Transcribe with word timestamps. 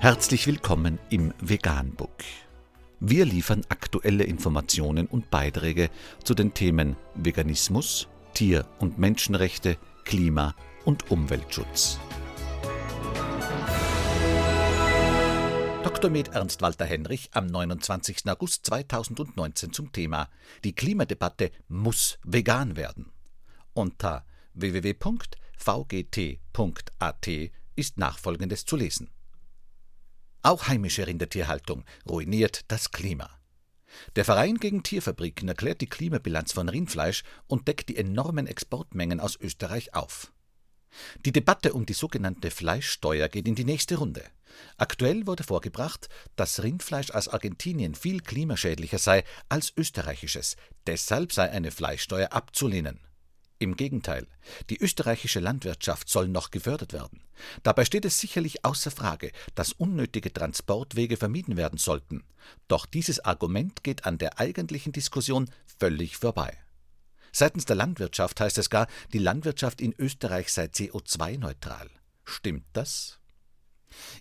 Herzlich 0.00 0.46
willkommen 0.46 1.00
im 1.10 1.34
Veganbook. 1.40 2.22
Wir 3.00 3.24
liefern 3.24 3.62
aktuelle 3.68 4.22
Informationen 4.22 5.08
und 5.08 5.28
Beiträge 5.28 5.90
zu 6.22 6.34
den 6.34 6.54
Themen 6.54 6.94
Veganismus, 7.16 8.06
Tier- 8.32 8.64
und 8.78 9.00
Menschenrechte, 9.00 9.76
Klima- 10.04 10.54
und 10.84 11.10
Umweltschutz. 11.10 11.98
Dr. 15.82 16.10
Med 16.10 16.28
Ernst 16.28 16.62
Walter 16.62 16.84
Henrich 16.84 17.30
am 17.32 17.46
29. 17.46 18.18
August 18.28 18.66
2019 18.66 19.72
zum 19.72 19.90
Thema 19.90 20.28
Die 20.62 20.76
Klimadebatte 20.76 21.50
muss 21.66 22.20
vegan 22.22 22.76
werden. 22.76 23.10
Unter 23.74 24.24
www.vgt.at 24.54 25.28
ist 27.74 27.98
nachfolgendes 27.98 28.64
zu 28.64 28.76
lesen. 28.76 29.10
Auch 30.42 30.68
heimische 30.68 31.06
Rindertierhaltung 31.06 31.84
ruiniert 32.08 32.64
das 32.68 32.90
Klima. 32.90 33.30
Der 34.16 34.24
Verein 34.24 34.56
gegen 34.58 34.82
Tierfabriken 34.82 35.48
erklärt 35.48 35.80
die 35.80 35.88
Klimabilanz 35.88 36.52
von 36.52 36.68
Rindfleisch 36.68 37.24
und 37.46 37.68
deckt 37.68 37.88
die 37.88 37.96
enormen 37.96 38.46
Exportmengen 38.46 39.20
aus 39.20 39.36
Österreich 39.40 39.94
auf. 39.94 40.32
Die 41.24 41.32
Debatte 41.32 41.72
um 41.72 41.86
die 41.86 41.94
sogenannte 41.94 42.50
Fleischsteuer 42.50 43.28
geht 43.28 43.48
in 43.48 43.54
die 43.54 43.64
nächste 43.64 43.96
Runde. 43.96 44.24
Aktuell 44.76 45.26
wurde 45.26 45.44
vorgebracht, 45.44 46.08
dass 46.36 46.62
Rindfleisch 46.62 47.10
aus 47.10 47.28
Argentinien 47.28 47.94
viel 47.94 48.20
klimaschädlicher 48.20 48.98
sei 48.98 49.24
als 49.48 49.72
österreichisches, 49.76 50.56
deshalb 50.86 51.32
sei 51.32 51.50
eine 51.50 51.70
Fleischsteuer 51.70 52.32
abzulehnen. 52.32 53.00
Im 53.60 53.74
Gegenteil, 53.74 54.28
die 54.70 54.80
österreichische 54.80 55.40
Landwirtschaft 55.40 56.08
soll 56.08 56.28
noch 56.28 56.52
gefördert 56.52 56.92
werden. 56.92 57.22
Dabei 57.64 57.84
steht 57.84 58.04
es 58.04 58.18
sicherlich 58.18 58.64
außer 58.64 58.92
Frage, 58.92 59.32
dass 59.56 59.72
unnötige 59.72 60.32
Transportwege 60.32 61.16
vermieden 61.16 61.56
werden 61.56 61.78
sollten. 61.78 62.22
Doch 62.68 62.86
dieses 62.86 63.18
Argument 63.24 63.82
geht 63.82 64.04
an 64.04 64.18
der 64.18 64.38
eigentlichen 64.38 64.92
Diskussion 64.92 65.50
völlig 65.78 66.16
vorbei. 66.16 66.56
Seitens 67.32 67.64
der 67.64 67.76
Landwirtschaft 67.76 68.40
heißt 68.40 68.58
es 68.58 68.70
gar, 68.70 68.86
die 69.12 69.18
Landwirtschaft 69.18 69.80
in 69.80 69.92
Österreich 69.98 70.52
sei 70.52 70.66
CO2-neutral. 70.66 71.90
Stimmt 72.24 72.66
das? 72.74 73.17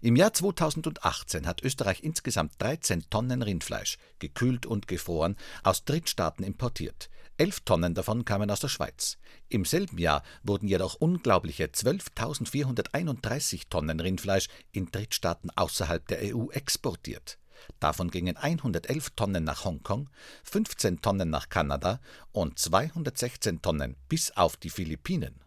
Im 0.01 0.15
Jahr 0.15 0.33
2018 0.33 1.47
hat 1.47 1.63
Österreich 1.63 2.03
insgesamt 2.03 2.53
13 2.59 3.09
Tonnen 3.09 3.41
Rindfleisch, 3.41 3.97
gekühlt 4.19 4.65
und 4.65 4.87
gefroren, 4.87 5.35
aus 5.63 5.85
Drittstaaten 5.85 6.45
importiert. 6.45 7.09
Elf 7.37 7.59
Tonnen 7.59 7.93
davon 7.93 8.25
kamen 8.25 8.49
aus 8.49 8.61
der 8.61 8.67
Schweiz. 8.67 9.17
Im 9.49 9.63
selben 9.63 9.99
Jahr 9.99 10.23
wurden 10.43 10.67
jedoch 10.67 10.95
unglaubliche 10.95 11.65
12.431 11.65 13.69
Tonnen 13.69 13.99
Rindfleisch 13.99 14.47
in 14.71 14.91
Drittstaaten 14.91 15.51
außerhalb 15.55 16.07
der 16.07 16.35
EU 16.35 16.49
exportiert. 16.49 17.37
Davon 17.79 18.09
gingen 18.09 18.37
111 18.37 19.11
Tonnen 19.11 19.43
nach 19.43 19.65
Hongkong, 19.65 20.09
15 20.43 21.01
Tonnen 21.01 21.29
nach 21.29 21.49
Kanada 21.49 21.99
und 22.31 22.57
216 22.57 23.61
Tonnen 23.61 23.95
bis 24.09 24.31
auf 24.31 24.57
die 24.57 24.69
Philippinen. 24.69 25.46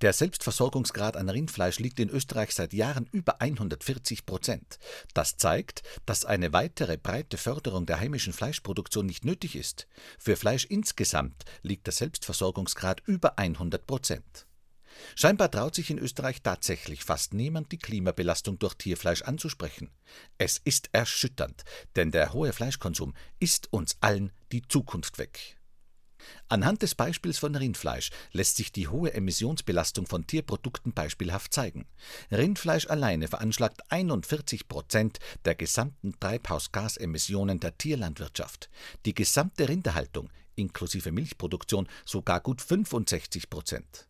Der 0.00 0.14
Selbstversorgungsgrad 0.14 1.18
an 1.18 1.28
Rindfleisch 1.28 1.78
liegt 1.78 2.00
in 2.00 2.08
Österreich 2.08 2.52
seit 2.52 2.72
Jahren 2.72 3.06
über 3.12 3.42
140 3.42 4.24
Prozent. 4.24 4.78
Das 5.12 5.36
zeigt, 5.36 5.82
dass 6.06 6.24
eine 6.24 6.54
weitere 6.54 6.96
breite 6.96 7.36
Förderung 7.36 7.84
der 7.84 8.00
heimischen 8.00 8.32
Fleischproduktion 8.32 9.04
nicht 9.04 9.26
nötig 9.26 9.56
ist. 9.56 9.86
Für 10.18 10.36
Fleisch 10.36 10.64
insgesamt 10.64 11.44
liegt 11.62 11.86
der 11.86 11.92
Selbstversorgungsgrad 11.92 13.02
über 13.04 13.38
100 13.38 13.86
Prozent. 13.86 14.46
Scheinbar 15.16 15.50
traut 15.50 15.74
sich 15.74 15.90
in 15.90 15.98
Österreich 15.98 16.40
tatsächlich 16.40 17.04
fast 17.04 17.34
niemand, 17.34 17.70
die 17.70 17.78
Klimabelastung 17.78 18.58
durch 18.58 18.74
Tierfleisch 18.74 19.22
anzusprechen. 19.22 19.90
Es 20.38 20.58
ist 20.58 20.88
erschütternd, 20.92 21.62
denn 21.96 22.10
der 22.10 22.32
hohe 22.32 22.54
Fleischkonsum 22.54 23.14
ist 23.38 23.70
uns 23.70 23.98
allen 24.00 24.32
die 24.50 24.62
Zukunft 24.62 25.18
weg. 25.18 25.59
Anhand 26.48 26.82
des 26.82 26.94
Beispiels 26.94 27.38
von 27.38 27.54
Rindfleisch 27.54 28.10
lässt 28.32 28.56
sich 28.56 28.72
die 28.72 28.88
hohe 28.88 29.12
Emissionsbelastung 29.12 30.06
von 30.06 30.26
Tierprodukten 30.26 30.92
beispielhaft 30.92 31.54
zeigen. 31.54 31.86
Rindfleisch 32.30 32.88
alleine 32.88 33.28
veranschlagt 33.28 33.80
41 33.90 34.68
Prozent 34.68 35.18
der 35.44 35.54
gesamten 35.54 36.18
Treibhausgasemissionen 36.18 37.60
der 37.60 37.76
Tierlandwirtschaft. 37.78 38.70
Die 39.04 39.14
gesamte 39.14 39.68
Rinderhaltung 39.68 40.30
inklusive 40.60 41.10
Milchproduktion 41.10 41.88
sogar 42.04 42.40
gut 42.40 42.60
65 42.60 43.50
Prozent. 43.50 44.06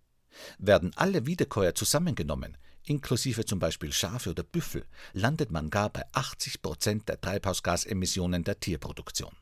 Werden 0.58 0.92
alle 0.96 1.26
Wiederkäuer 1.26 1.74
zusammengenommen, 1.74 2.56
inklusive 2.84 3.44
zum 3.44 3.58
Beispiel 3.58 3.92
Schafe 3.92 4.30
oder 4.30 4.42
Büffel, 4.42 4.84
landet 5.12 5.50
man 5.50 5.70
gar 5.70 5.90
bei 5.90 6.04
80 6.12 6.62
Prozent 6.62 7.08
der 7.08 7.20
Treibhausgasemissionen 7.20 8.44
der 8.44 8.58
Tierproduktion. 8.58 9.34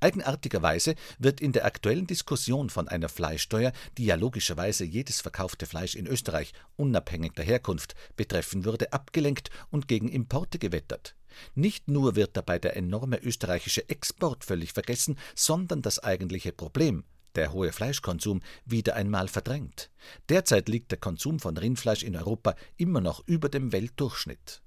Eigenartigerweise 0.00 0.94
wird 1.18 1.40
in 1.40 1.52
der 1.52 1.64
aktuellen 1.64 2.06
Diskussion 2.06 2.70
von 2.70 2.88
einer 2.88 3.08
Fleischsteuer, 3.08 3.72
die 3.98 4.06
ja 4.06 4.14
logischerweise 4.14 4.84
jedes 4.84 5.20
verkaufte 5.20 5.66
Fleisch 5.66 5.94
in 5.94 6.06
Österreich, 6.06 6.52
unabhängig 6.76 7.34
der 7.34 7.44
Herkunft, 7.44 7.94
betreffen 8.16 8.64
würde, 8.64 8.92
abgelenkt 8.92 9.50
und 9.70 9.88
gegen 9.88 10.08
Importe 10.08 10.58
gewettert. 10.58 11.14
Nicht 11.54 11.88
nur 11.88 12.16
wird 12.16 12.36
dabei 12.36 12.58
der 12.58 12.76
enorme 12.76 13.18
österreichische 13.18 13.88
Export 13.88 14.44
völlig 14.44 14.72
vergessen, 14.72 15.18
sondern 15.34 15.82
das 15.82 15.98
eigentliche 15.98 16.52
Problem, 16.52 17.04
der 17.34 17.52
hohe 17.52 17.72
Fleischkonsum, 17.72 18.42
wieder 18.64 18.96
einmal 18.96 19.28
verdrängt. 19.28 19.90
Derzeit 20.28 20.68
liegt 20.68 20.90
der 20.90 20.98
Konsum 20.98 21.38
von 21.38 21.56
Rindfleisch 21.56 22.02
in 22.02 22.16
Europa 22.16 22.54
immer 22.76 23.00
noch 23.00 23.26
über 23.26 23.48
dem 23.48 23.72
Weltdurchschnitt. 23.72 24.62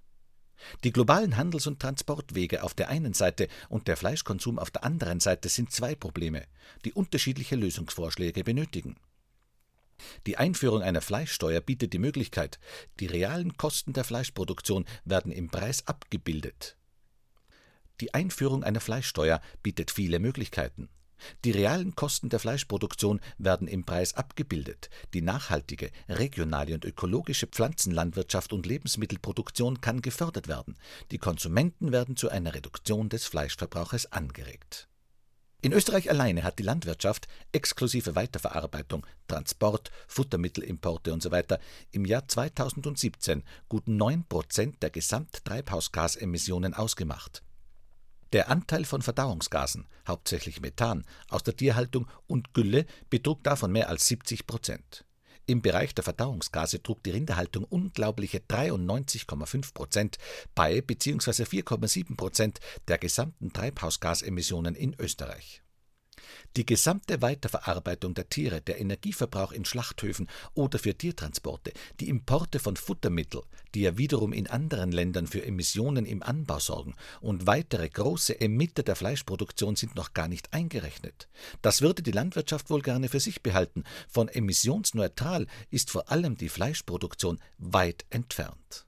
Die 0.83 0.91
globalen 0.91 1.37
Handels- 1.37 1.67
und 1.67 1.79
Transportwege 1.79 2.63
auf 2.63 2.73
der 2.73 2.89
einen 2.89 3.13
Seite 3.13 3.47
und 3.69 3.87
der 3.87 3.97
Fleischkonsum 3.97 4.59
auf 4.59 4.71
der 4.71 4.83
anderen 4.83 5.19
Seite 5.19 5.49
sind 5.49 5.71
zwei 5.71 5.95
Probleme, 5.95 6.43
die 6.85 6.93
unterschiedliche 6.93 7.55
Lösungsvorschläge 7.55 8.43
benötigen. 8.43 8.95
Die 10.25 10.37
Einführung 10.37 10.81
einer 10.81 11.01
Fleischsteuer 11.01 11.61
bietet 11.61 11.93
die 11.93 11.99
Möglichkeit, 11.99 12.59
die 12.99 13.05
realen 13.05 13.57
Kosten 13.57 13.93
der 13.93 14.03
Fleischproduktion 14.03 14.85
werden 15.05 15.31
im 15.31 15.49
Preis 15.49 15.87
abgebildet. 15.87 16.75
Die 18.01 18.13
Einführung 18.13 18.63
einer 18.63 18.81
Fleischsteuer 18.81 19.41
bietet 19.61 19.91
viele 19.91 20.19
Möglichkeiten. 20.19 20.89
Die 21.45 21.51
realen 21.51 21.95
Kosten 21.95 22.29
der 22.29 22.39
Fleischproduktion 22.39 23.19
werden 23.37 23.67
im 23.67 23.83
Preis 23.83 24.15
abgebildet. 24.15 24.89
Die 25.13 25.21
nachhaltige, 25.21 25.91
regionale 26.09 26.73
und 26.73 26.85
ökologische 26.85 27.47
Pflanzenlandwirtschaft 27.47 28.53
und 28.53 28.65
Lebensmittelproduktion 28.65 29.81
kann 29.81 30.01
gefördert 30.01 30.47
werden. 30.47 30.77
Die 31.11 31.17
Konsumenten 31.17 31.91
werden 31.91 32.15
zu 32.15 32.29
einer 32.29 32.53
Reduktion 32.53 33.09
des 33.09 33.25
Fleischverbrauches 33.25 34.11
angeregt. 34.11 34.87
In 35.63 35.71
Österreich 35.71 36.09
alleine 36.09 36.43
hat 36.43 36.59
die 36.59 36.63
Landwirtschaft 36.63 37.29
exklusive 37.53 38.15
Weiterverarbeitung, 38.15 39.05
Transport, 39.29 39.91
Futtermittelimporte 40.09 41.13
usw. 41.13 41.41
So 41.47 41.55
im 41.91 42.03
Jahr 42.03 42.27
2017 42.27 43.43
gut 43.69 43.87
9 43.87 44.25
Prozent 44.25 44.83
der 44.83 44.89
Gesamttreibhausgasemissionen 44.89 46.73
ausgemacht. 46.73 47.43
Der 48.33 48.49
Anteil 48.49 48.83
von 48.83 49.03
Verdauungsgasen, 49.03 49.87
hauptsächlich 50.07 50.59
Methan, 50.59 51.05
aus 51.29 51.43
der 51.43 51.55
Tierhaltung 51.55 52.07
und 52.25 52.55
Gülle 52.55 52.87
betrug 53.11 53.43
davon 53.43 53.71
mehr 53.71 53.89
als 53.89 54.07
70 54.07 54.47
Prozent. 54.47 55.05
Im 55.45 55.61
Bereich 55.61 55.93
der 55.93 56.03
Verdauungsgase 56.03 56.81
trug 56.81 57.03
die 57.03 57.11
Rinderhaltung 57.11 57.63
unglaubliche 57.63 58.39
93,5 58.39 59.73
Prozent 59.75 60.17
bei 60.55 60.81
bzw. 60.81 61.43
4,7 61.43 62.17
Prozent 62.17 62.59
der 62.87 62.97
gesamten 62.97 63.53
Treibhausgasemissionen 63.53 64.73
in 64.73 64.95
Österreich. 64.97 65.61
Die 66.55 66.65
gesamte 66.65 67.21
Weiterverarbeitung 67.21 68.13
der 68.13 68.29
Tiere, 68.29 68.61
der 68.61 68.79
Energieverbrauch 68.79 69.51
in 69.51 69.65
Schlachthöfen 69.65 70.29
oder 70.53 70.79
für 70.79 70.95
Tiertransporte, 70.95 71.73
die 71.99 72.09
Importe 72.09 72.59
von 72.59 72.75
Futtermitteln, 72.75 73.43
die 73.73 73.81
ja 73.81 73.97
wiederum 73.97 74.33
in 74.33 74.47
anderen 74.47 74.91
Ländern 74.91 75.27
für 75.27 75.43
Emissionen 75.43 76.05
im 76.05 76.23
Anbau 76.23 76.59
sorgen, 76.59 76.95
und 77.21 77.47
weitere 77.47 77.89
große 77.89 78.39
Emitter 78.39 78.83
der 78.83 78.95
Fleischproduktion 78.95 79.75
sind 79.75 79.95
noch 79.95 80.13
gar 80.13 80.27
nicht 80.27 80.53
eingerechnet. 80.53 81.27
Das 81.61 81.81
würde 81.81 82.03
die 82.03 82.11
Landwirtschaft 82.11 82.69
wohl 82.69 82.81
gerne 82.81 83.09
für 83.09 83.19
sich 83.19 83.41
behalten. 83.41 83.83
Von 84.07 84.27
emissionsneutral 84.27 85.47
ist 85.69 85.91
vor 85.91 86.11
allem 86.11 86.37
die 86.37 86.49
Fleischproduktion 86.49 87.39
weit 87.57 88.05
entfernt. 88.09 88.85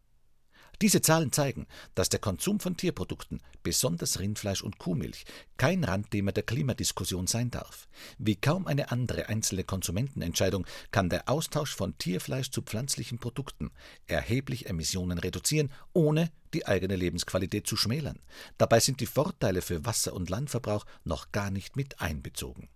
Diese 0.82 1.02
Zahlen 1.02 1.32
zeigen, 1.32 1.68
dass 1.94 2.10
der 2.10 2.20
Konsum 2.20 2.60
von 2.60 2.76
Tierprodukten, 2.76 3.42
besonders 3.64 4.20
Rindfleisch 4.20 4.62
und 4.62 4.78
Kuhmilch, 4.78 5.26
kein 5.58 5.84
Randthema 5.84 6.32
der 6.32 6.44
Klimadiskussion 6.44 7.28
sein 7.28 7.50
darf. 7.52 7.88
Wie 8.18 8.36
kaum 8.36 8.68
eine 8.68 8.92
andere 8.92 9.30
einzelne 9.30 9.64
Konsumentenentscheidung 9.64 10.66
kann 10.92 11.10
der 11.10 11.30
Austausch 11.30 11.76
von 11.76 11.98
Tierfleisch 11.98 12.52
zu 12.52 12.62
pflanzlichen 12.62 13.20
Produkten 13.20 13.72
erheblich 14.08 14.68
Emissionen 14.68 15.18
reduzieren, 15.18 15.72
ohne 15.94 16.32
die 16.54 16.66
eigene 16.66 16.96
Lebensqualität 16.96 17.68
zu 17.68 17.76
schmälern. 17.78 18.20
Dabei 18.58 18.80
sind 18.80 19.00
die 19.00 19.06
Vorteile 19.06 19.62
für 19.62 19.86
Wasser- 19.86 20.14
und 20.14 20.30
Landverbrauch 20.30 20.86
noch 21.04 21.32
gar 21.32 21.52
nicht 21.52 21.76
mit 21.76 22.02
einbezogen. 22.02 22.70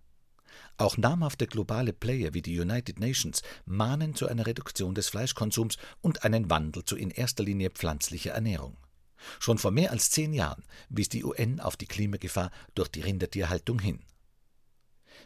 Auch 0.76 0.96
namhafte 0.96 1.46
globale 1.46 1.92
Player 1.92 2.34
wie 2.34 2.42
die 2.42 2.58
United 2.58 3.00
Nations 3.00 3.42
mahnen 3.64 4.14
zu 4.14 4.28
einer 4.28 4.46
Reduktion 4.46 4.94
des 4.94 5.08
Fleischkonsums 5.08 5.76
und 6.00 6.24
einen 6.24 6.50
Wandel 6.50 6.84
zu 6.84 6.96
in 6.96 7.10
erster 7.10 7.44
Linie 7.44 7.70
pflanzlicher 7.70 8.32
Ernährung. 8.32 8.76
Schon 9.38 9.58
vor 9.58 9.70
mehr 9.70 9.90
als 9.90 10.10
zehn 10.10 10.32
Jahren 10.32 10.64
wies 10.88 11.08
die 11.08 11.24
UN 11.24 11.60
auf 11.60 11.76
die 11.76 11.86
Klimagefahr 11.86 12.50
durch 12.74 12.88
die 12.88 13.02
Rindertierhaltung 13.02 13.78
hin. 13.78 14.00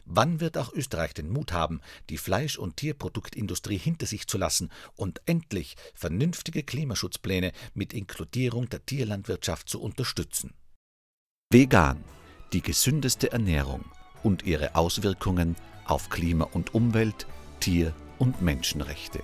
Wann 0.07 0.41
wird 0.41 0.59
auch 0.59 0.73
Österreich 0.73 1.15
den 1.15 1.31
Mut 1.31 1.53
haben, 1.53 1.81
die 2.11 2.19
Fleisch- 2.19 2.59
und 2.59 2.77
Tierproduktindustrie 2.77 3.79
hinter 3.79 4.07
sich 4.07 4.27
zu 4.27 4.37
lassen 4.37 4.71
und 4.97 5.23
endlich 5.25 5.77
vernünftige 5.95 6.63
Klimaschutzpläne 6.63 7.53
mit 7.73 7.95
Inkludierung 7.95 8.69
der 8.69 8.85
Tierlandwirtschaft 8.85 9.69
zu 9.69 9.81
unterstützen? 9.81 10.53
Vegan, 11.51 12.05
die 12.53 12.61
gesündeste 12.61 13.33
Ernährung 13.33 13.85
und 14.25 14.45
ihre 14.45 14.75
Auswirkungen 14.75 15.55
auf 15.87 16.11
Klima 16.11 16.49
und 16.53 16.75
Umwelt, 16.75 17.29
Tier- 17.61 17.93
und 18.19 18.43
Menschenrechte. 18.43 19.21